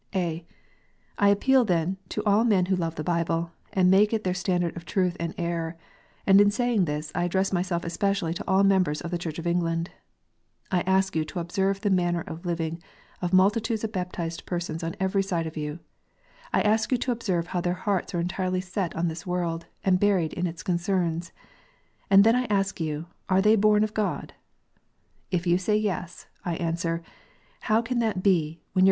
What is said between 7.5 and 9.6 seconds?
myself especially to all members of the Church of